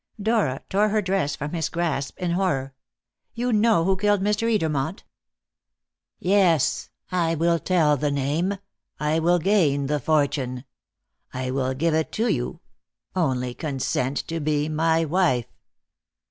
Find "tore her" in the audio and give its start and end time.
0.67-1.01